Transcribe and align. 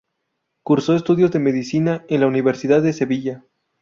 Cursó 0.63 0.95
estudios 0.95 1.29
de 1.31 1.37
Medicina 1.37 2.05
en 2.09 2.21
la 2.21 2.25
Universidad 2.27 2.81
de 2.81 2.93
Sevilla. 2.93 3.43